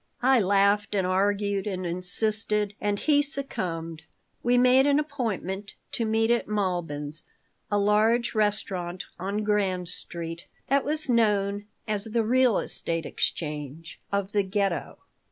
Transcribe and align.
I 0.23 0.39
laughed 0.39 0.95
and 0.95 1.05
argued 1.05 1.67
and 1.67 1.85
insisted, 1.85 2.73
and 2.81 2.97
he 2.97 3.21
succumbed. 3.21 4.01
We 4.41 4.57
made 4.57 4.87
an 4.87 4.97
appointment 4.97 5.75
to 5.91 6.05
meet 6.05 6.31
at 6.31 6.47
Malbin's, 6.47 7.21
a 7.69 7.77
large 7.77 8.33
restaurant 8.33 9.05
on 9.19 9.43
Grand 9.43 9.87
Street 9.89 10.47
that 10.69 10.83
was 10.83 11.07
known 11.07 11.67
as 11.87 12.05
the 12.05 12.23
"Real 12.25 12.57
Estate 12.57 13.05
Exchange" 13.05 13.99
of 14.11 14.31
the 14.31 14.41
Ghetto. 14.41 14.97